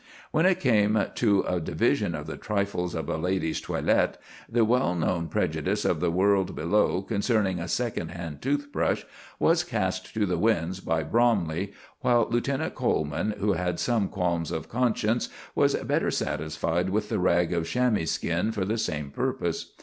[0.31, 4.17] When it came to a division of the trifles of a lady's toilet,
[4.49, 9.05] the well known prejudice of the world below concerning a second hand tooth brush
[9.37, 14.69] was cast to the winds by Bromley, while Lieutenant Coleman, who had some qualms of
[14.69, 19.71] conscience, was better satisfied with the rag of chamois skin for the same purpose.